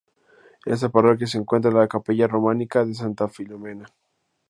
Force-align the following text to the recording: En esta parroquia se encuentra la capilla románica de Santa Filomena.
En 0.65 0.73
esta 0.73 0.89
parroquia 0.89 1.27
se 1.27 1.37
encuentra 1.37 1.69
la 1.69 1.87
capilla 1.87 2.25
románica 2.25 2.83
de 2.83 2.95
Santa 2.95 3.27
Filomena. 3.27 3.85